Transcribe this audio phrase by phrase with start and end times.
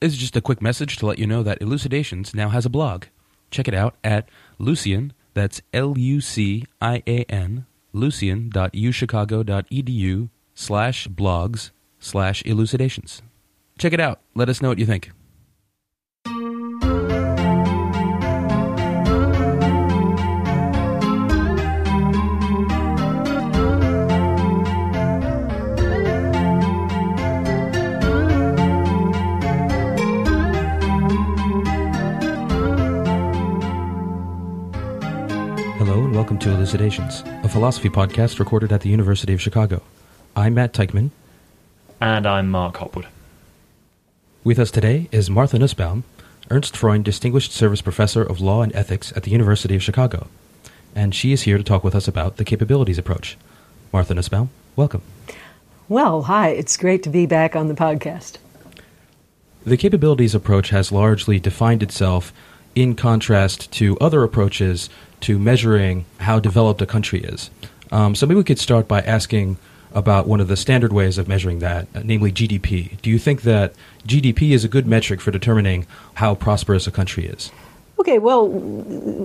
[0.00, 2.70] This is just a quick message to let you know that Elucidations now has a
[2.70, 3.04] blog.
[3.50, 11.70] Check it out at Lucian, that's L U C I A N, lucian.uchicago.edu slash blogs
[11.98, 13.20] slash elucidations.
[13.78, 14.20] Check it out.
[14.34, 15.10] Let us know what you think.
[36.30, 39.82] Welcome to Elucidations, a philosophy podcast recorded at the University of Chicago.
[40.36, 41.10] I'm Matt Teichman.
[42.00, 43.08] And I'm Mark Hopwood.
[44.44, 46.04] With us today is Martha Nussbaum,
[46.48, 50.28] Ernst Freund Distinguished Service Professor of Law and Ethics at the University of Chicago.
[50.94, 53.36] And she is here to talk with us about the capabilities approach.
[53.92, 55.02] Martha Nussbaum, welcome.
[55.88, 56.50] Well, hi.
[56.50, 58.36] It's great to be back on the podcast.
[59.66, 62.32] The capabilities approach has largely defined itself
[62.76, 64.88] in contrast to other approaches
[65.20, 67.50] to measuring how developed a country is.
[67.92, 69.58] Um, so maybe we could start by asking
[69.92, 73.00] about one of the standard ways of measuring that, uh, namely GDP.
[73.02, 73.74] Do you think that
[74.06, 77.50] GDP is a good metric for determining how prosperous a country is?
[77.98, 78.48] Okay, well,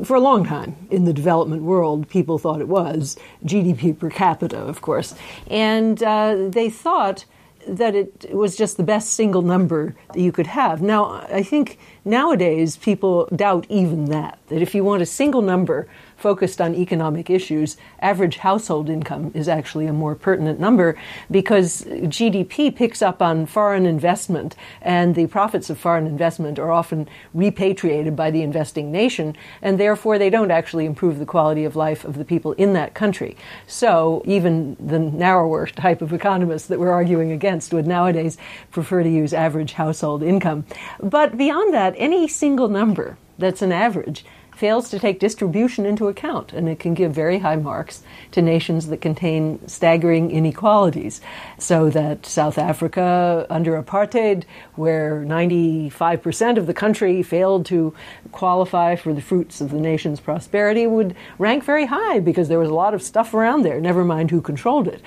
[0.04, 4.58] for a long time in the development world, people thought it was GDP per capita,
[4.58, 5.16] of course.
[5.48, 7.24] And uh, they thought
[7.68, 10.82] that it was just the best single number that you could have.
[10.82, 15.88] Now, I think nowadays people doubt even that, that if you want a single number
[16.26, 20.98] focused on economic issues, average household income is actually a more pertinent number
[21.30, 27.08] because GDP picks up on foreign investment, and the profits of foreign investment are often
[27.36, 32.04] repatriated by the investing nation, and therefore they don't actually improve the quality of life
[32.04, 33.38] of the people in that country.
[33.68, 38.36] So even the narrower type of economists that we're arguing against would nowadays
[38.72, 40.66] prefer to use average household income.
[41.00, 46.54] But beyond that, any single number that's an average fails to take distribution into account,
[46.54, 51.22] and it can give very high marks to nations that contain staggering inequalities.
[51.60, 54.44] So that South Africa, under apartheid,
[54.76, 57.94] where 95% of the country failed to
[58.32, 62.70] qualify for the fruits of the nation's prosperity, would rank very high because there was
[62.70, 65.02] a lot of stuff around there, never mind who controlled it.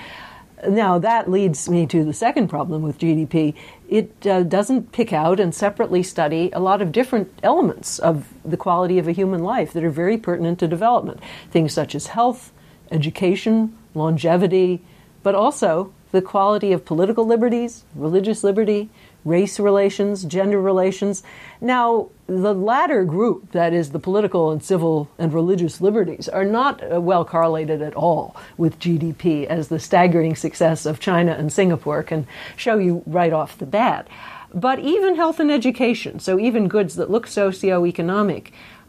[0.66, 3.54] Now, that leads me to the second problem with GDP.
[3.88, 8.56] It uh, doesn't pick out and separately study a lot of different elements of the
[8.56, 11.20] quality of a human life that are very pertinent to development.
[11.50, 12.52] Things such as health,
[12.91, 14.82] education, longevity,
[15.22, 18.88] but also the quality of political liberties, religious liberty,
[19.24, 21.22] race relations, gender relations.
[21.60, 26.82] Now, the latter group, that is the political and civil and religious liberties, are not
[26.82, 32.02] uh, well correlated at all with GDP, as the staggering success of China and Singapore
[32.02, 32.26] can
[32.56, 34.08] show you right off the bat.
[34.54, 38.48] But even health and education, so even goods that look socioeconomic,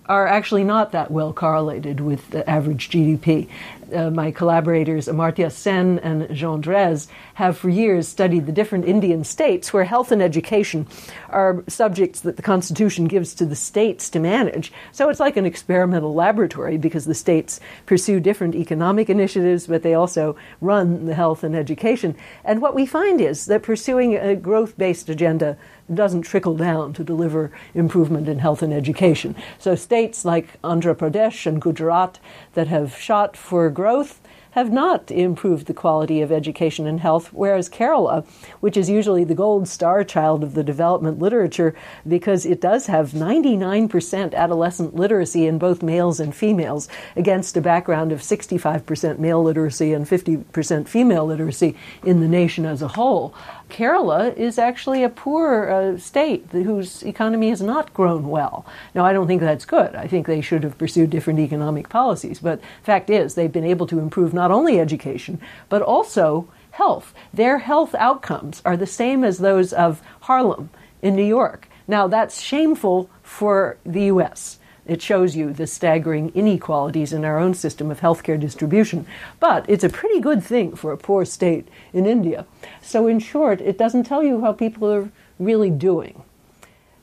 [0.10, 3.48] are actually not that well correlated with the average GDP.
[3.94, 9.24] Uh, my collaborators Amartya Sen and Jean Drèze have for years studied the different Indian
[9.24, 10.88] states where health and education
[11.30, 14.72] are subjects that the Constitution gives to the states to manage.
[14.92, 19.94] So it's like an experimental laboratory because the states pursue different economic initiatives, but they
[19.94, 22.16] also run the health and education.
[22.44, 25.58] And what we find is that pursuing a growth based agenda
[25.94, 29.36] doesn't trickle down to deliver improvement in health and education.
[29.58, 32.20] So states like Andhra Pradesh and Gujarat
[32.54, 34.20] that have shot for growth
[34.52, 38.26] have not improved the quality of education and health, whereas Kerala,
[38.60, 41.74] which is usually the gold star child of the development literature
[42.06, 48.12] because it does have 99% adolescent literacy in both males and females, against a background
[48.12, 53.34] of 65% male literacy and 50% female literacy in the nation as a whole.
[53.70, 58.66] Kerala is actually a poor uh, state whose economy has not grown well.
[58.94, 59.96] Now, I don't think that's good.
[59.96, 62.40] I think they should have pursued different economic policies.
[62.40, 67.14] But fact is, they've been able to improve not only education, but also health.
[67.34, 70.70] Their health outcomes are the same as those of Harlem
[71.02, 71.68] in New York.
[71.88, 74.59] Now, that's shameful for the U.S.
[74.90, 79.06] It shows you the staggering inequalities in our own system of healthcare distribution.
[79.40, 82.48] But it's a pretty good thing for a poor state in India.
[82.82, 86.24] So, in short, it doesn't tell you how people are really doing.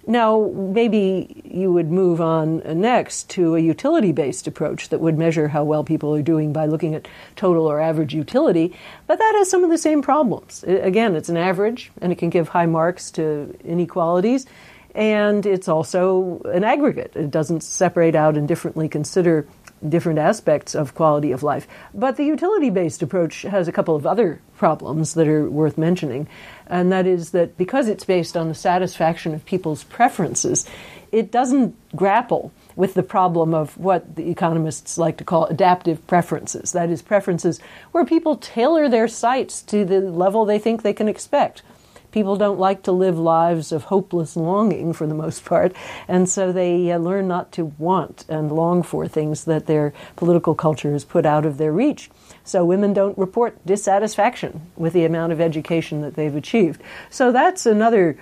[0.09, 5.49] Now, maybe you would move on next to a utility based approach that would measure
[5.49, 8.77] how well people are doing by looking at total or average utility,
[9.09, 10.63] but that has some of the same problems.
[10.65, 14.47] Again, it's an average and it can give high marks to inequalities
[14.97, 17.13] and it's also an aggregate.
[17.15, 19.47] It doesn't separate out and differently consider
[19.87, 21.69] different aspects of quality of life.
[21.93, 26.27] But the utility based approach has a couple of other problems that are worth mentioning,
[26.67, 30.67] and that is that because it's based on the satisfaction of people's preferences,
[31.13, 36.73] it doesn't grapple with the problem of what the economists like to call adaptive preferences.
[36.73, 37.61] That is, preferences
[37.93, 41.63] where people tailor their sights to the level they think they can expect.
[42.13, 45.75] People don't like to live lives of hopeless longing for the most part,
[46.09, 50.55] and so they uh, learn not to want and long for things that their political
[50.55, 52.11] culture has put out of their reach.
[52.45, 56.81] So women don't report dissatisfaction with the amount of education that they've achieved.
[57.11, 58.19] So that's another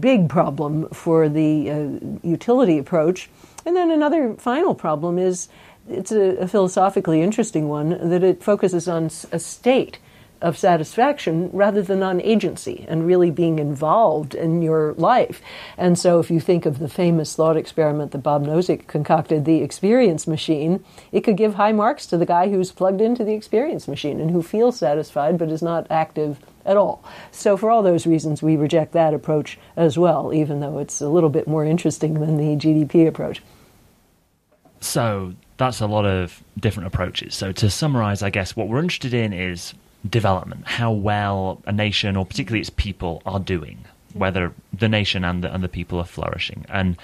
[0.00, 1.88] big problem for the uh,
[2.22, 3.30] utility approach.
[3.64, 5.48] And then another final problem is
[5.88, 9.98] it's a, a philosophically interesting one that it focuses on a state
[10.40, 15.40] of satisfaction rather than on agency and really being involved in your life.
[15.76, 19.62] And so, if you think of the famous thought experiment that Bob Nozick concocted, the
[19.62, 23.86] experience machine, it could give high marks to the guy who's plugged into the experience
[23.86, 27.04] machine and who feels satisfied but is not active at all.
[27.30, 31.08] So, for all those reasons, we reject that approach as well, even though it's a
[31.08, 33.42] little bit more interesting than the GDP approach.
[34.80, 37.34] So, that's a lot of different approaches.
[37.34, 39.74] So, to summarize, I guess what we're interested in is
[40.08, 45.44] development, how well a nation or particularly its people are doing, whether the nation and
[45.44, 46.64] the, and the people are flourishing.
[46.68, 46.96] And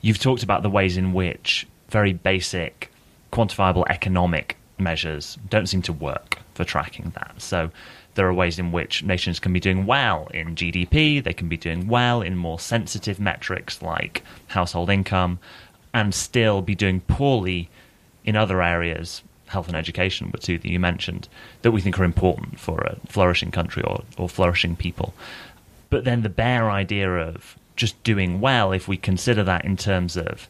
[0.00, 2.90] you've talked about the ways in which very basic,
[3.32, 7.34] quantifiable economic measures don't seem to work for tracking that.
[7.38, 7.70] So
[8.14, 11.56] there are ways in which nations can be doing well in GDP, they can be
[11.56, 15.38] doing well in more sensitive metrics like household income,
[15.92, 17.68] and still be doing poorly
[18.24, 21.28] in other areas health and education were two that you mentioned
[21.62, 25.12] that we think are important for a flourishing country or, or flourishing people.
[25.90, 30.16] But then the bare idea of just doing well, if we consider that in terms
[30.16, 30.48] of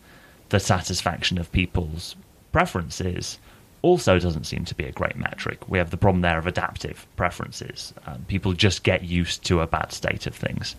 [0.50, 2.14] the satisfaction of people's
[2.52, 3.38] preferences,
[3.82, 5.68] also doesn't seem to be a great metric.
[5.68, 7.94] We have the problem there of adaptive preferences.
[8.06, 10.76] Um, people just get used to a bad state of things.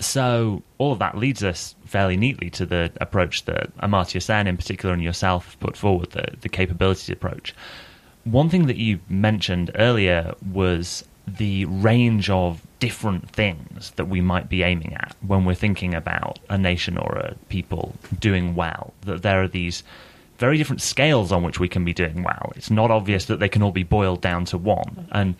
[0.00, 4.56] So all of that leads us fairly neatly to the approach that Amartya Sen in
[4.56, 7.54] particular and yourself put forward, the, the capabilities approach.
[8.24, 14.48] One thing that you mentioned earlier was the range of different things that we might
[14.48, 18.92] be aiming at when we're thinking about a nation or a people doing well.
[19.02, 19.82] That there are these
[20.38, 22.52] very different scales on which we can be doing well.
[22.56, 25.08] It's not obvious that they can all be boiled down to one.
[25.12, 25.36] And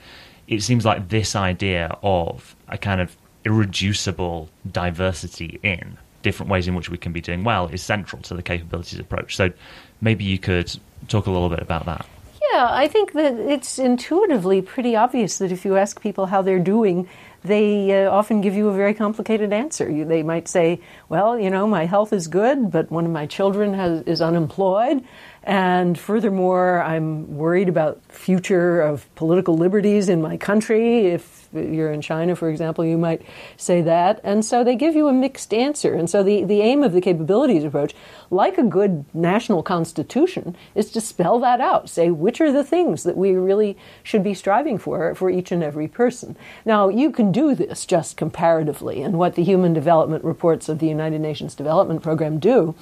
[0.47, 6.75] it seems like this idea of a kind of irreducible diversity in different ways in
[6.75, 9.37] which we can be doing well is central to the capabilities approach.
[9.37, 9.53] So
[10.01, 10.75] maybe you could
[11.09, 12.07] talk a little bit about that.
[12.53, 16.59] Yeah, I think that it's intuitively pretty obvious that if you ask people how they're
[16.59, 17.09] doing,
[17.43, 19.91] they uh, often give you a very complicated answer.
[19.91, 23.27] You, they might say, "Well, you know, my health is good, but one of my
[23.27, 25.05] children has, is unemployed,
[25.43, 31.07] and furthermore, I'm worried about future of political liberties in my country.
[31.07, 33.23] If you're in China, for example, you might
[33.57, 34.21] say that.
[34.25, 35.95] And so they give you a mixed answer.
[35.95, 37.95] And so the, the aim of the capabilities approach,
[38.35, 41.89] like a good national constitution, is to spell that out.
[41.89, 45.63] Say which are the things that we really should be striving for for each and
[45.63, 46.37] every person.
[46.65, 49.03] Now, you can do this just comparatively.
[49.03, 52.75] And what the Human Development Reports of the United Nations Development Program do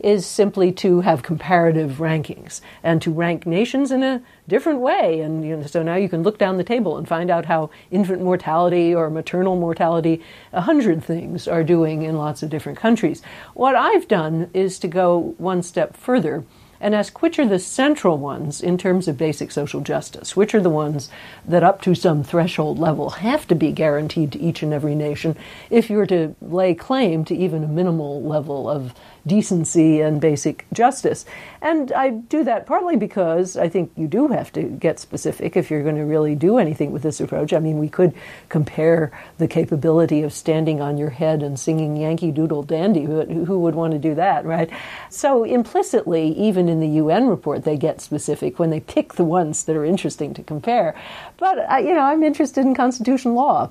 [0.00, 5.20] is simply to have comparative rankings and to rank nations in a different way.
[5.20, 7.70] And you know, so now you can look down the table and find out how
[7.90, 13.22] infant mortality or maternal mortality, a hundred things are doing in lots of different countries.
[13.54, 16.44] What I've done is to go one step further
[16.80, 20.60] and ask which are the central ones in terms of basic social justice, which are
[20.60, 21.08] the ones
[21.46, 25.36] that up to some threshold level have to be guaranteed to each and every nation
[25.70, 28.92] if you're to lay claim to even a minimal level of
[29.26, 31.24] decency and basic justice.
[31.60, 35.70] And I do that partly because I think you do have to get specific if
[35.70, 37.52] you're going to really do anything with this approach.
[37.52, 38.14] I mean, we could
[38.48, 43.58] compare the capability of standing on your head and singing Yankee Doodle Dandy, but who
[43.58, 44.70] would want to do that, right?
[45.10, 49.64] So implicitly, even in the UN report, they get specific when they pick the ones
[49.64, 50.94] that are interesting to compare.
[51.36, 53.70] But, you know, I'm interested in constitutional law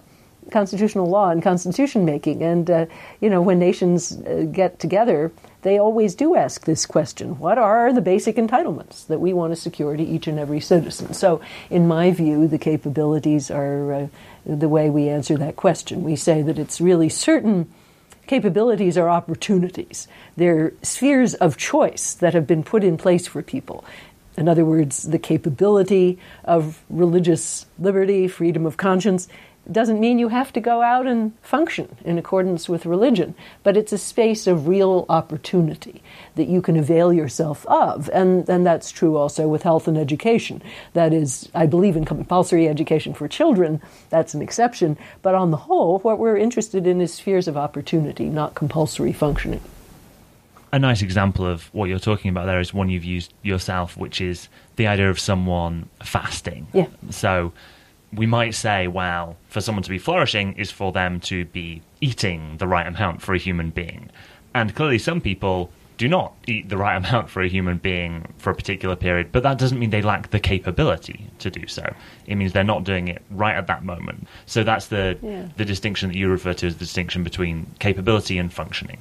[0.51, 2.41] constitutional law and constitution making.
[2.41, 2.85] And, uh,
[3.21, 7.91] you know, when nations uh, get together, they always do ask this question What are
[7.91, 11.13] the basic entitlements that we want to secure to each and every citizen?
[11.13, 14.07] So, in my view, the capabilities are uh,
[14.45, 16.03] the way we answer that question.
[16.03, 17.71] We say that it's really certain
[18.27, 20.07] capabilities are opportunities.
[20.35, 23.85] They're spheres of choice that have been put in place for people.
[24.37, 29.27] In other words, the capability of religious liberty, freedom of conscience,
[29.72, 33.91] doesn't mean you have to go out and function in accordance with religion, but it's
[33.91, 36.03] a space of real opportunity
[36.36, 38.10] that you can avail yourself of.
[38.13, 40.62] And, and that's true also with health and education.
[40.93, 45.57] That is, I believe in compulsory education for children, that's an exception, but on the
[45.57, 49.62] whole, what we're interested in is spheres of opportunity, not compulsory functioning.
[50.72, 54.19] A nice example of what you're talking about there is one you've used yourself, which
[54.19, 56.67] is the idea of someone fasting.
[56.74, 56.88] Yeah.
[57.10, 57.53] So
[58.13, 62.57] we might say, well, for someone to be flourishing is for them to be eating
[62.57, 64.09] the right amount for a human being.
[64.53, 68.50] And clearly, some people do not eat the right amount for a human being for
[68.51, 71.93] a particular period, but that doesn't mean they lack the capability to do so.
[72.27, 74.27] It means they're not doing it right at that moment.
[74.45, 75.47] So that's the Yeah.
[75.57, 78.97] the distinction that you refer to as the distinction between capability and functioning.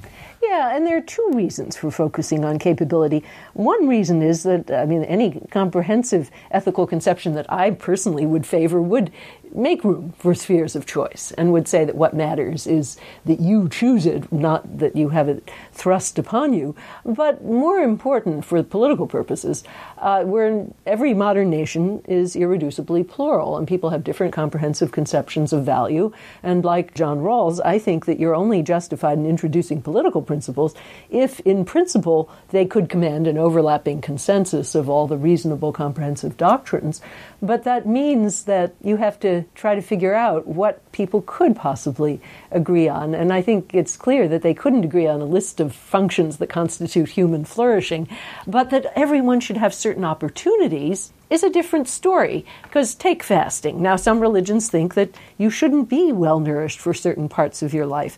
[0.55, 3.25] Yeah, and there are two reasons for focusing on capability.
[3.55, 8.81] One reason is that, I mean, any comprehensive ethical conception that I personally would favor
[8.81, 9.11] would
[9.53, 13.67] make room for spheres of choice and would say that what matters is that you
[13.69, 16.75] choose it, not that you have it thrust upon you.
[17.03, 19.63] But more important for political purposes,
[19.97, 25.65] uh, where every modern nation is irreducibly plural and people have different comprehensive conceptions of
[25.65, 26.11] value.
[26.41, 30.73] And like John Rawls, I think that you're only justified in introducing political principles
[31.09, 37.01] if, in principle, they could command an overlapping consensus of all the reasonable comprehensive doctrines.
[37.41, 42.21] But that means that you have to try to figure out what people could possibly
[42.51, 43.13] agree on.
[43.13, 46.47] And I think it's clear that they couldn't agree on a list of functions that
[46.47, 48.07] constitute human flourishing,
[48.47, 52.45] but that everyone should have certain opportunities is a different story.
[52.63, 53.81] Because take fasting.
[53.81, 57.85] Now, some religions think that you shouldn't be well nourished for certain parts of your
[57.85, 58.17] life.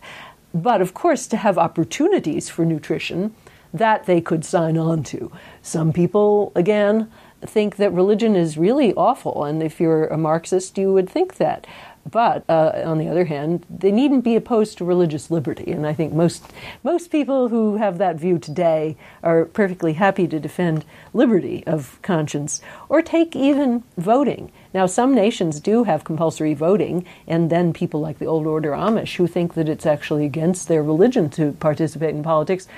[0.54, 3.34] But of course, to have opportunities for nutrition,
[3.72, 5.30] that they could sign on to.
[5.62, 7.10] Some people, again,
[7.42, 11.66] think that religion is really awful, and if you're a Marxist, you would think that.
[12.10, 15.92] But uh, on the other hand, they needn't be opposed to religious liberty, and I
[15.92, 16.52] think most
[16.82, 22.62] most people who have that view today are perfectly happy to defend liberty of conscience
[22.88, 24.50] or take even voting.
[24.72, 29.16] Now, some nations do have compulsory voting, and then people like the Old Order Amish,
[29.16, 32.68] who think that it's actually against their religion to participate in politics,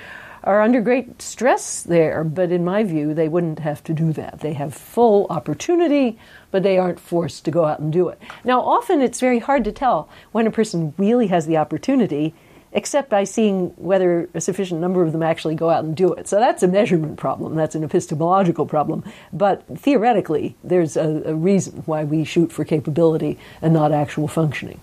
[0.45, 2.25] are under great stress there.
[2.25, 4.41] But in my view, they wouldn't have to do that.
[4.41, 6.19] They have full opportunity,
[6.51, 8.19] but they aren't forced to go out and do it.
[8.45, 12.35] Now, often it's very hard to tell when a person really has the opportunity.
[12.73, 16.29] Except by seeing whether a sufficient number of them actually go out and do it.
[16.29, 17.57] So that's a measurement problem.
[17.57, 19.03] That's an epistemological problem.
[19.33, 24.79] But theoretically, there's a, a reason why we shoot for capability and not actual functioning.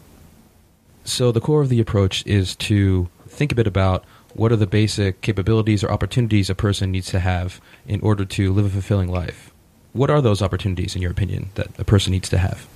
[1.06, 4.04] So the core of the approach is to think a bit about
[4.38, 8.54] what are the basic capabilities or opportunities a person needs to have in order to
[8.54, 9.52] live a fulfilling life.
[9.94, 12.68] What are those opportunities, in your opinion, that a person needs to have?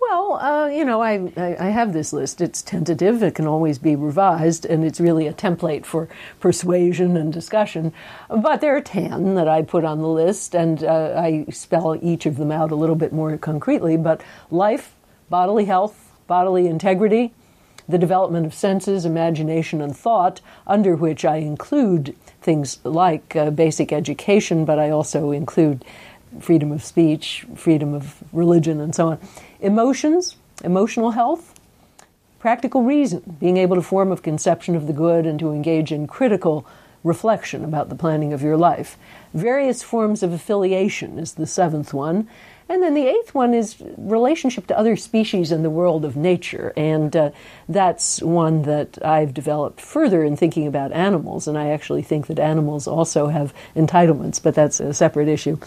[0.00, 2.42] Well, uh, you know, I, I, I have this list.
[2.42, 6.08] It's tentative, it can always be revised, and it's really a template for
[6.40, 7.94] persuasion and discussion.
[8.28, 12.26] But there are 10 that I put on the list, and uh, I spell each
[12.26, 13.96] of them out a little bit more concretely.
[13.96, 14.94] But life,
[15.30, 17.32] bodily health, bodily integrity,
[17.90, 23.92] the development of senses, imagination, and thought, under which I include things like uh, basic
[23.92, 25.84] education, but I also include
[26.40, 29.18] freedom of speech, freedom of religion, and so on.
[29.60, 31.58] Emotions, emotional health,
[32.38, 36.06] practical reason, being able to form a conception of the good and to engage in
[36.06, 36.66] critical
[37.02, 38.96] reflection about the planning of your life.
[39.34, 42.28] Various forms of affiliation is the seventh one.
[42.70, 46.72] And then the eighth one is relationship to other species in the world of nature.
[46.76, 47.30] And uh,
[47.68, 51.48] that's one that I've developed further in thinking about animals.
[51.48, 55.58] And I actually think that animals also have entitlements, but that's a separate issue.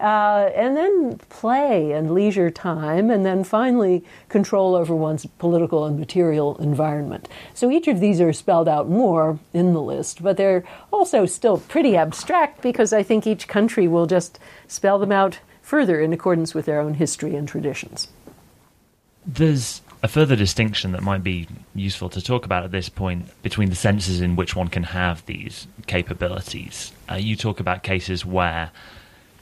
[0.00, 5.98] Uh, and then play and leisure time, and then finally control over one's political and
[5.98, 7.28] material environment.
[7.52, 11.58] So each of these are spelled out more in the list, but they're also still
[11.58, 16.54] pretty abstract because I think each country will just spell them out further in accordance
[16.54, 18.08] with their own history and traditions.
[19.26, 23.68] There's a further distinction that might be useful to talk about at this point between
[23.68, 26.92] the senses in which one can have these capabilities.
[27.10, 28.70] Uh, you talk about cases where,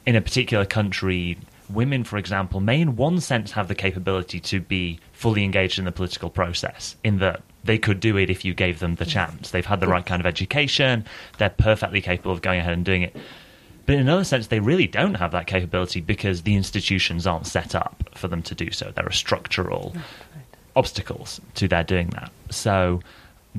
[0.04, 1.38] in a particular country,
[1.71, 5.85] women, for example, may in one sense have the capability to be fully engaged in
[5.85, 9.52] the political process, in that they could do it if you gave them the chance.
[9.52, 11.04] They've had the right kind of education,
[11.38, 13.14] they're perfectly capable of going ahead and doing it.
[13.87, 17.75] But in another sense, they really don't have that capability because the institutions aren't set
[17.75, 18.93] up for them to do so.
[18.95, 19.95] There are structural
[20.75, 22.31] obstacles to their doing that.
[22.50, 23.00] So,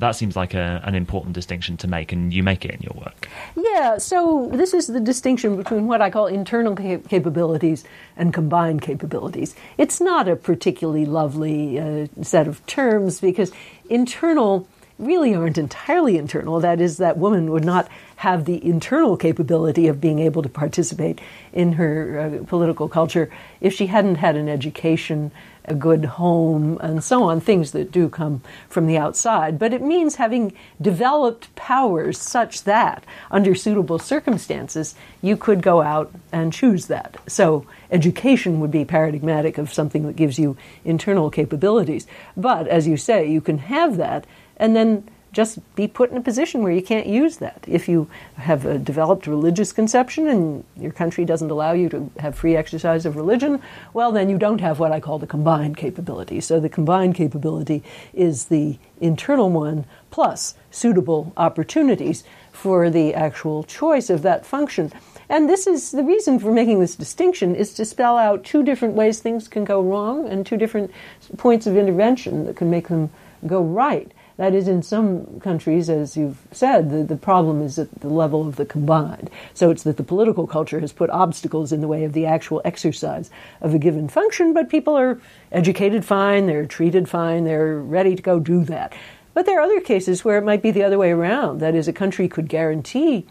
[0.00, 2.94] that seems like a, an important distinction to make, and you make it in your
[3.04, 3.28] work.
[3.56, 7.84] Yeah, so this is the distinction between what I call internal cap- capabilities
[8.16, 9.54] and combined capabilities.
[9.76, 13.50] It's not a particularly lovely uh, set of terms because
[13.90, 14.68] internal
[14.98, 16.60] really aren't entirely internal.
[16.60, 21.20] That is, that woman would not have the internal capability of being able to participate
[21.52, 25.30] in her uh, political culture if she hadn't had an education
[25.68, 29.58] a good home, and so on, things that do come from the outside.
[29.58, 36.10] But it means having developed powers such that, under suitable circumstances, you could go out
[36.32, 37.16] and choose that.
[37.26, 42.06] So, education would be paradigmatic of something that gives you internal capabilities.
[42.36, 44.24] But, as you say, you can have that
[44.58, 47.64] and then just be put in a position where you can't use that.
[47.68, 52.34] If you have a developed religious conception and your country doesn't allow you to have
[52.34, 53.62] free exercise of religion,
[53.92, 56.40] well, then you don't have what I call the combined capability.
[56.40, 57.82] So the combined capability
[58.14, 64.92] is the internal one plus suitable opportunities for the actual choice of that function.
[65.28, 68.94] And this is the reason for making this distinction is to spell out two different
[68.94, 70.90] ways things can go wrong and two different
[71.36, 73.10] points of intervention that can make them
[73.46, 74.10] go right.
[74.38, 78.46] That is, in some countries, as you've said, the, the problem is at the level
[78.46, 79.30] of the combined.
[79.52, 82.62] So it's that the political culture has put obstacles in the way of the actual
[82.64, 83.30] exercise
[83.60, 88.22] of a given function, but people are educated fine, they're treated fine, they're ready to
[88.22, 88.94] go do that.
[89.34, 91.58] But there are other cases where it might be the other way around.
[91.58, 93.26] That is, a country could guarantee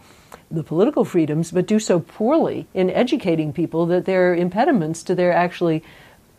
[0.50, 5.14] the political freedoms, but do so poorly in educating people that there are impediments to
[5.14, 5.82] their actually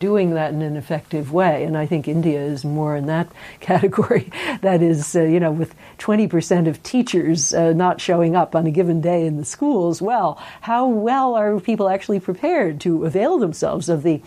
[0.00, 1.62] doing that in an effective way.
[1.62, 3.28] And I think India is more in that
[3.60, 4.30] category.
[4.62, 8.70] that is, uh, you know, with 20% of teachers uh, not showing up on a
[8.72, 13.88] given day in the schools, well, how well are people actually prepared to avail themselves
[13.88, 14.20] of the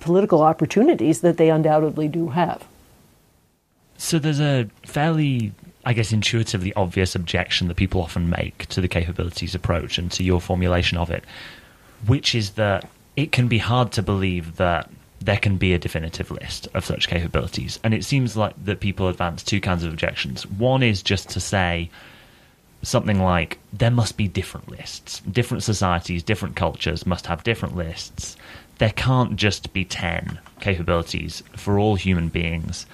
[0.00, 2.64] political opportunities that they undoubtedly do have?
[3.98, 5.52] So there's a fairly
[5.86, 10.24] I guess, intuitively obvious objection that people often make to the capabilities approach and to
[10.24, 11.22] your formulation of it,
[12.06, 14.90] which is that it can be hard to believe that
[15.26, 17.80] there can be a definitive list of such capabilities.
[17.82, 20.46] And it seems like that people advance two kinds of objections.
[20.46, 21.90] One is just to say
[22.82, 25.20] something like there must be different lists.
[25.20, 28.36] Different societies, different cultures must have different lists.
[28.78, 32.86] There can't just be 10 capabilities for all human beings.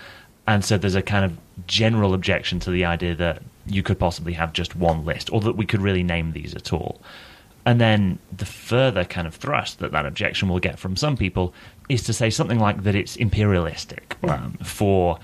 [0.49, 1.37] And so there's a kind of
[1.67, 5.57] general objection to the idea that you could possibly have just one list or that
[5.57, 6.99] we could really name these at all.
[7.65, 11.55] And then the further kind of thrust that that objection will get from some people
[11.89, 15.19] is to say something like that it's imperialistic um, for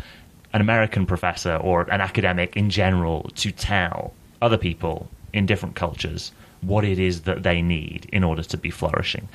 [0.53, 6.33] an American professor or an academic in general to tell other people in different cultures
[6.61, 9.29] what it is that they need in order to be flourishing.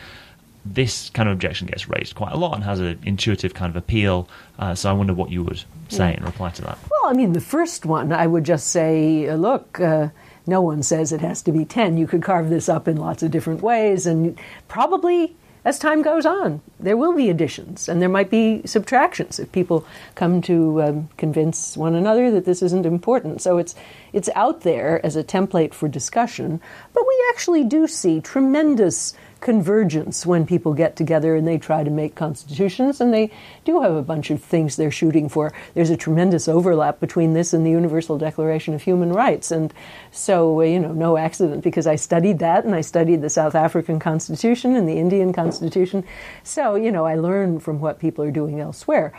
[0.65, 3.75] This kind of objection gets raised quite a lot and has an intuitive kind of
[3.75, 4.29] appeal.
[4.57, 6.17] Uh, so I wonder what you would say yeah.
[6.17, 6.77] in reply to that.
[6.89, 10.09] Well, I mean, the first one, I would just say, uh, look, uh,
[10.45, 11.97] no one says it has to be 10.
[11.97, 16.25] You could carve this up in lots of different ways, and probably as time goes
[16.25, 21.09] on, there will be additions and there might be subtractions if people come to um,
[21.15, 23.41] convince one another that this isn't important.
[23.41, 23.73] So it's
[24.11, 26.59] it's out there as a template for discussion,
[26.93, 31.91] but we actually do see tremendous convergence when people get together and they try to
[31.91, 33.29] make constitutions, and they
[33.65, 35.53] do have a bunch of things they're shooting for.
[35.73, 39.73] There's a tremendous overlap between this and the Universal Declaration of Human Rights, and
[40.11, 43.53] so uh, you know, no accident because I studied that and I studied the South
[43.53, 46.05] African Constitution and the Indian Constitution.
[46.43, 49.13] So you know, I learn from what people are doing elsewhere.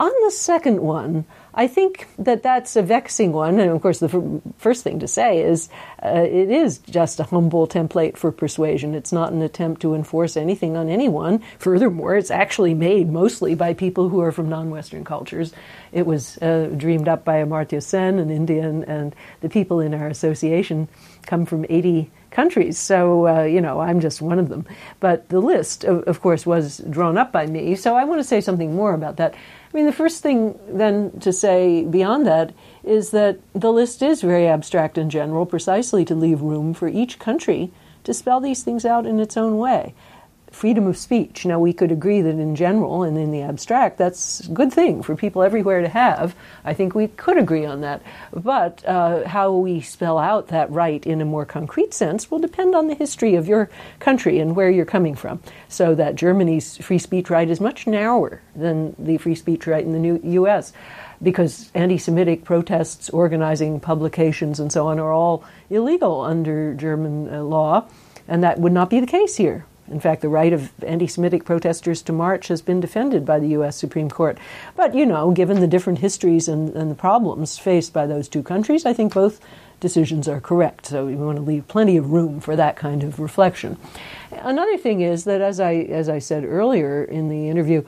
[0.00, 3.60] On the second one, I think that that's a vexing one.
[3.60, 5.68] And of course, the first thing to say is
[6.02, 8.94] uh, it is just a humble template for persuasion.
[8.94, 11.42] It's not an attempt to enforce anything on anyone.
[11.58, 15.52] Furthermore, it's actually made mostly by people who are from non Western cultures.
[15.92, 20.06] It was uh, dreamed up by Amartya Sen, an Indian, and the people in our
[20.06, 20.88] association
[21.26, 22.78] come from 80 countries.
[22.78, 24.66] So, uh, you know, I'm just one of them.
[25.00, 27.74] But the list, of, of, course, was drawn up by me.
[27.74, 29.34] So I want to say something more about that.
[29.72, 32.52] I mean, the first thing then to say beyond that
[32.82, 37.20] is that the list is very abstract and general, precisely to leave room for each
[37.20, 39.94] country to spell these things out in its own way
[40.50, 41.46] freedom of speech.
[41.46, 45.02] Now, we could agree that in general and in the abstract, that's a good thing
[45.02, 46.34] for people everywhere to have.
[46.64, 48.02] I think we could agree on that.
[48.32, 52.74] But uh, how we spell out that right in a more concrete sense will depend
[52.74, 55.40] on the history of your country and where you're coming from.
[55.68, 59.92] So that Germany's free speech right is much narrower than the free speech right in
[59.92, 60.72] the new U.S.
[61.22, 67.42] Because anti Semitic protests, organizing publications, and so on are all illegal under German uh,
[67.42, 67.86] law,
[68.26, 71.44] and that would not be the case here In fact, the right of anti Semitic
[71.44, 73.76] protesters to march has been defended by the U.S.
[73.76, 74.38] Supreme Court.
[74.76, 78.42] But, you know, given the different histories and, and the problems faced by those two
[78.42, 79.40] countries, I think both
[79.80, 80.86] decisions are correct.
[80.86, 83.76] So we want to leave plenty of room for that kind of reflection.
[84.30, 87.82] Another thing is that, as I, as I said earlier in the interview,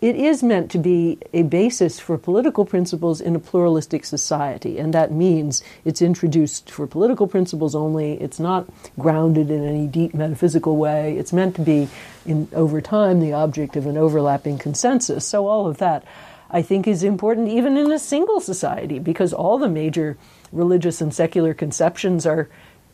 [0.00, 4.94] it is meant to be a basis for political principles in a pluralistic society, and
[4.94, 8.14] that means it's introduced for political principles only.
[8.14, 8.66] It's not
[8.98, 11.18] grounded in any deep metaphysical way.
[11.18, 11.88] It's meant to be,
[12.24, 15.26] in, over time, the object of an overlapping consensus.
[15.26, 16.04] So, all of that,
[16.50, 20.16] I think, is important even in a single society because all the major
[20.50, 22.48] religious and secular conceptions are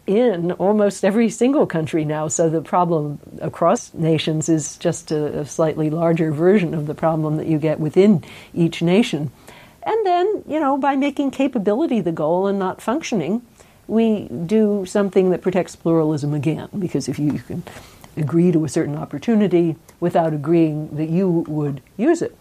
[0.07, 2.29] in almost every single country now.
[2.29, 7.37] So the problem across nations is just a, a, slightly larger version of the problem
[7.37, 9.31] that you get within each nation.
[9.83, 13.43] And then, you know, by making capability the goal and not functioning,
[13.89, 16.69] we do something that protects pluralism again.
[16.79, 17.63] Because if you, you can
[18.17, 22.37] agree to a certain opportunity without agreeing that you would use it.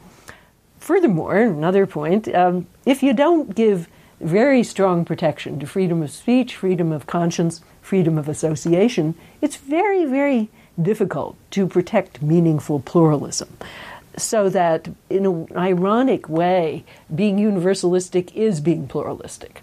[0.79, 3.87] Furthermore, another point, um, if you don't give
[4.19, 10.05] very strong protection to freedom of speech, freedom of conscience, freedom of association, it's very,
[10.05, 10.49] very
[10.81, 13.57] difficult to protect meaningful pluralism.
[14.17, 19.61] So that, in an ironic way, being universalistic is being pluralistic.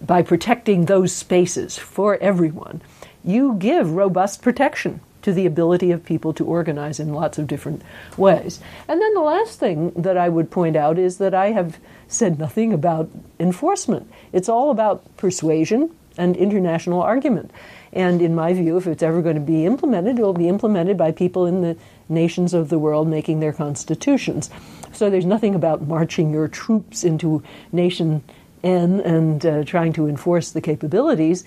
[0.00, 2.82] By protecting those spaces for everyone,
[3.24, 7.80] you give robust protection to the ability of people to organize in lots of different
[8.18, 8.60] ways.
[8.86, 12.38] And then the last thing that I would point out is that I have said
[12.38, 13.10] nothing about
[13.40, 14.10] enforcement.
[14.32, 17.50] It's all about persuasion and international argument.
[17.90, 20.98] And in my view, if it's ever going to be implemented, it will be implemented
[20.98, 24.50] by people in the nations of the world making their constitutions.
[24.92, 28.22] So there's nothing about marching your troops into nation
[28.62, 31.44] N and uh, trying to enforce the capabilities.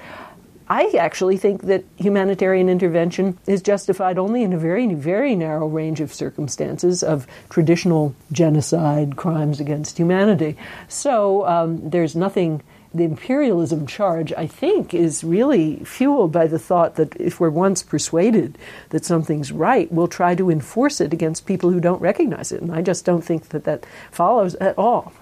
[0.69, 6.01] I actually think that humanitarian intervention is justified only in a very, very narrow range
[6.01, 10.57] of circumstances of traditional genocide, crimes against humanity.
[10.87, 12.63] So um, there's nothing.
[12.93, 17.83] The imperialism charge, I think, is really fueled by the thought that if we're once
[17.83, 18.57] persuaded
[18.89, 22.61] that something's right, we'll try to enforce it against people who don't recognize it.
[22.61, 25.13] And I just don't think that that follows at all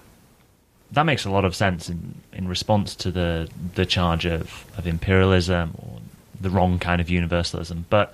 [0.92, 4.86] that makes a lot of sense in, in response to the the charge of, of
[4.86, 5.98] imperialism or
[6.40, 7.86] the wrong kind of universalism.
[7.90, 8.12] But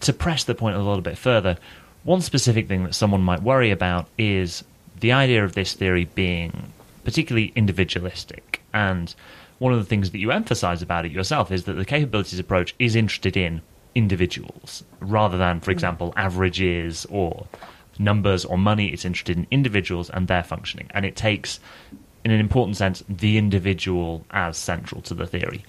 [0.00, 1.56] to press the point a little bit further,
[2.04, 4.64] one specific thing that someone might worry about is
[5.00, 6.72] the idea of this theory being
[7.04, 8.62] particularly individualistic.
[8.72, 9.14] And
[9.58, 12.74] one of the things that you emphasize about it yourself is that the capabilities approach
[12.78, 13.62] is interested in
[13.94, 15.76] individuals rather than, for hmm.
[15.76, 17.46] example, averages or
[17.98, 18.88] numbers or money.
[18.88, 20.90] It's interested in individuals and their functioning.
[20.90, 21.60] And it takes,
[22.24, 25.64] in an important sense, the individual as central to the theory.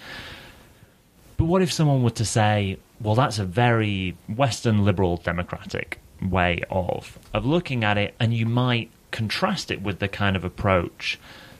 [1.37, 6.61] But what if someone were to say, well, that's a very Western liberal democratic way
[6.69, 11.19] of, of looking at it, and you might contrast it with the kind of approach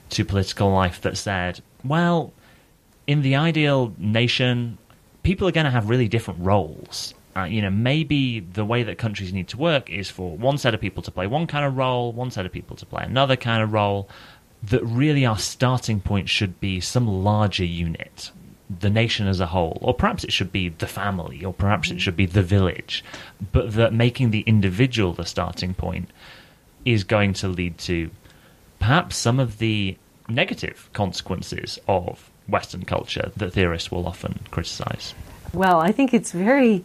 [0.10, 2.32] to political life that said, well,
[3.08, 4.78] in the ideal nation,
[5.24, 8.98] people are going to have really different roles uh, you know, maybe the way that
[8.98, 11.76] countries need to work is for one set of people to play one kind of
[11.76, 14.10] role, one set of people to play another kind of role.
[14.64, 18.32] That really our starting point should be some larger unit,
[18.80, 22.00] the nation as a whole, or perhaps it should be the family, or perhaps it
[22.00, 23.04] should be the village.
[23.52, 26.10] But that making the individual the starting point
[26.84, 28.10] is going to lead to
[28.80, 29.98] perhaps some of the
[30.30, 35.14] negative consequences of Western culture that theorists will often criticize.
[35.54, 36.84] Well, I think it's very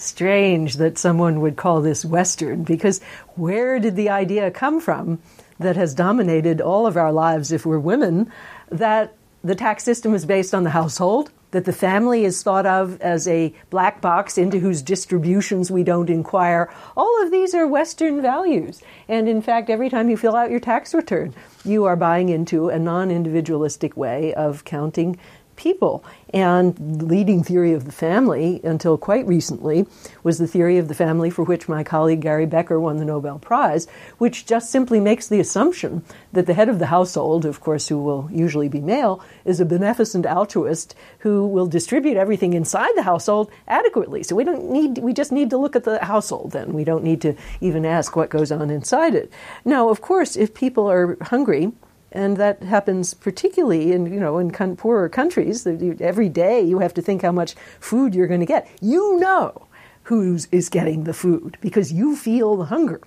[0.00, 3.00] strange that someone would call this Western because
[3.36, 5.20] where did the idea come from
[5.58, 8.30] that has dominated all of our lives if we're women
[8.70, 11.30] that the tax system is based on the household?
[11.52, 16.08] That the family is thought of as a black box into whose distributions we don't
[16.08, 16.72] inquire.
[16.96, 18.82] All of these are Western values.
[19.06, 22.70] And in fact, every time you fill out your tax return, you are buying into
[22.70, 25.18] a non individualistic way of counting
[25.62, 26.04] people.
[26.34, 29.86] And leading theory of the family, until quite recently,
[30.22, 33.38] was the theory of the family for which my colleague Gary Becker won the Nobel
[33.38, 33.86] Prize,
[34.18, 37.98] which just simply makes the assumption that the head of the household, of course, who
[37.98, 43.50] will usually be male, is a beneficent altruist who will distribute everything inside the household
[43.68, 44.22] adequately.
[44.22, 46.72] So we don't need, we just need to look at the household then.
[46.72, 49.30] We don't need to even ask what goes on inside it.
[49.64, 51.72] Now, of course, if people are hungry,
[52.12, 55.66] and that happens particularly in you know in con- poorer countries.
[55.66, 58.68] Every day you have to think how much food you're going to get.
[58.80, 59.66] You know
[60.04, 63.00] who is getting the food because you feel the hunger.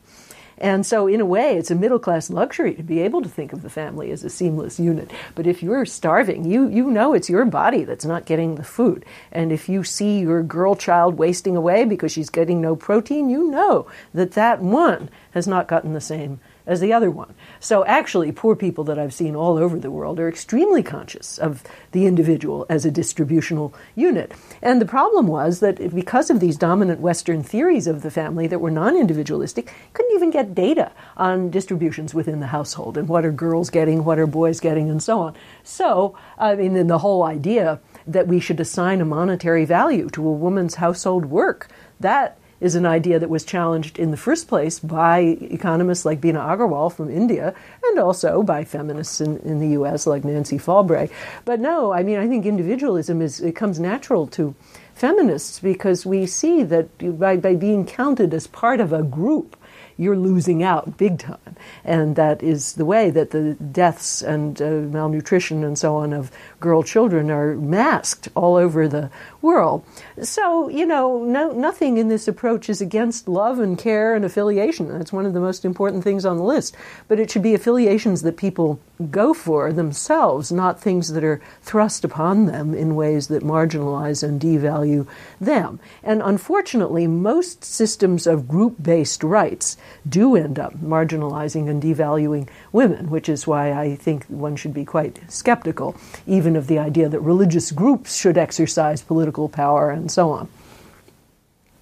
[0.58, 3.52] And so, in a way, it's a middle class luxury to be able to think
[3.52, 5.12] of the family as a seamless unit.
[5.36, 9.04] But if you're starving, you, you know it's your body that's not getting the food.
[9.34, 13.50] And if you see your girl child wasting away because she's getting no protein, you
[13.50, 17.34] know that that one has not gotten the same as the other one.
[17.60, 21.64] So, actually, poor people that I've seen all over the world are extremely conscious of
[21.92, 24.34] the individual as a distributional unit.
[24.62, 28.60] And the problem was that because of these dominant Western theories of the family that
[28.60, 33.32] were non individualistic, couldn't even get data on distributions within the household and what are
[33.32, 35.36] girls getting, what are boys getting, and so on.
[35.64, 40.28] So, I mean, then the whole idea that we should assign a monetary value to
[40.28, 44.80] a woman's household work, that is an idea that was challenged in the first place
[44.80, 50.08] by economists like Bina Agarwal from India and also by feminists in, in the US
[50.08, 51.10] like Nancy Folbre.
[51.44, 54.56] But no, I mean, I think individualism is, it comes natural to
[54.94, 59.58] feminists because we see that by, by being counted as part of a group,
[59.98, 61.56] you're losing out big time.
[61.84, 66.32] And that is the way that the deaths and uh, malnutrition and so on of
[66.60, 69.10] girl children are masked all over the
[69.42, 69.86] world.
[70.22, 74.88] So, you know, no, nothing in this approach is against love and care and affiliation.
[74.88, 76.76] That's one of the most important things on the list.
[77.08, 78.80] But it should be affiliations that people
[79.12, 84.40] go for themselves, not things that are thrust upon them in ways that marginalize and
[84.40, 85.08] devalue
[85.40, 85.80] them.
[86.04, 89.65] And unfortunately, most systems of group based rights
[90.08, 94.86] do end up marginalizing and devaluing women, which is why I think one should be
[94.86, 95.96] quite skeptical,
[96.28, 100.48] even of the idea that religious groups should exercise political power and so on.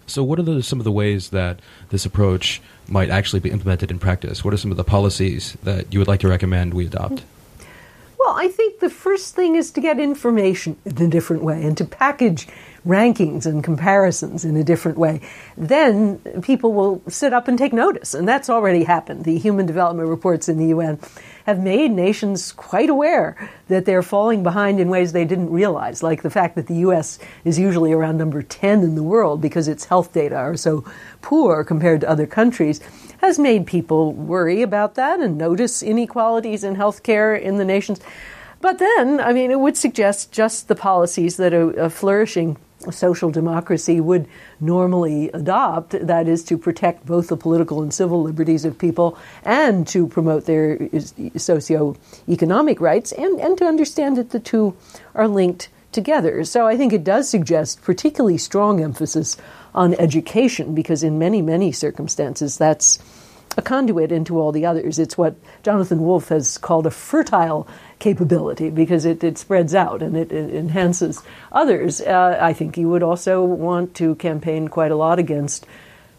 [0.06, 3.90] So, what are the, some of the ways that this approach might actually be implemented
[3.90, 4.44] in practice?
[4.44, 7.24] What are some of the policies that you would like to recommend we adopt?
[8.20, 11.78] Well, I think the first thing is to get information in a different way and
[11.78, 12.48] to package
[12.86, 15.22] rankings and comparisons in a different way.
[15.56, 19.24] Then people will sit up and take notice, and that's already happened.
[19.24, 21.00] The Human Development Reports in the UN
[21.46, 26.22] have made nations quite aware that they're falling behind in ways they didn't realize, like
[26.22, 27.20] the fact that the U.S.
[27.44, 30.86] is usually around number 10 in the world because its health data are so
[31.22, 32.82] poor compared to other countries,
[33.22, 38.00] has made people worry about that and notice inequalities in health care in the nations.
[38.60, 42.58] But then, I mean, it would suggest just the policies that a, a flourishing
[42.92, 44.28] social democracy would
[44.60, 49.88] normally adopt that is, to protect both the political and civil liberties of people and
[49.88, 50.90] to promote their
[51.38, 54.76] socio-economic rights and, and to understand that the two
[55.16, 56.44] are linked together.
[56.44, 59.38] So I think it does suggest particularly strong emphasis
[59.74, 63.00] on education because, in many, many circumstances, that's
[63.58, 65.00] a conduit into all the others.
[65.00, 67.68] It's what Jonathan Wolff has called a fertile
[68.00, 72.02] capability because it, it spreads out and it, it enhances others.
[72.02, 75.66] Uh, I think you would also want to campaign quite a lot against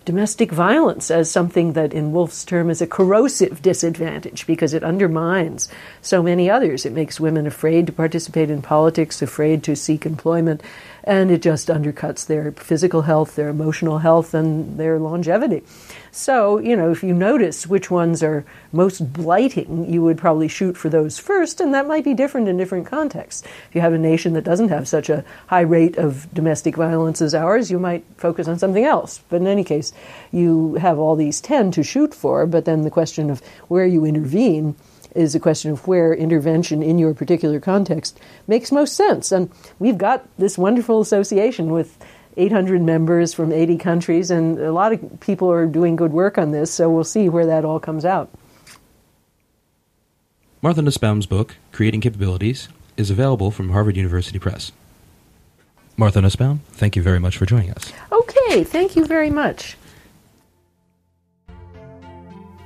[0.04, 5.68] domestic violence as something that, in Wolff's term, is a corrosive disadvantage because it undermines
[6.02, 6.84] so many others.
[6.84, 10.62] It makes women afraid to participate in politics, afraid to seek employment,
[11.04, 15.62] and it just undercuts their physical health, their emotional health, and their longevity.
[16.10, 20.76] So, you know, if you notice which ones are most blighting, you would probably shoot
[20.76, 23.42] for those first, and that might be different in different contexts.
[23.68, 27.20] If you have a nation that doesn't have such a high rate of domestic violence
[27.20, 29.20] as ours, you might focus on something else.
[29.28, 29.92] But in any case,
[30.32, 34.04] you have all these 10 to shoot for, but then the question of where you
[34.04, 34.76] intervene
[35.14, 39.32] is a question of where intervention in your particular context makes most sense.
[39.32, 41.96] And we've got this wonderful association with
[42.36, 46.50] 800 members from 80 countries, and a lot of people are doing good work on
[46.50, 48.28] this, so we'll see where that all comes out.
[50.60, 54.72] Martha Nussbaum's book, Creating Capabilities, is available from Harvard University Press.
[55.96, 57.92] Martha Nussbaum, thank you very much for joining us.
[58.10, 59.76] Okay, thank you very much.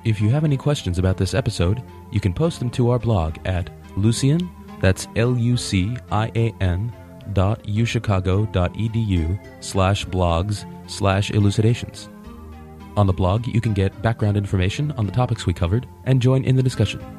[0.08, 3.36] If you have any questions about this episode, you can post them to our blog
[3.44, 4.48] at Lucian,
[4.80, 6.90] that's L U C I A N
[7.34, 12.08] www.uchicago.edu slash blogs slash elucidations.
[12.96, 16.42] On the blog, you can get background information on the topics we covered and join
[16.42, 17.17] in the discussion.